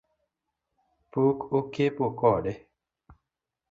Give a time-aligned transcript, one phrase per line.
[1.11, 2.53] Pok okepo kode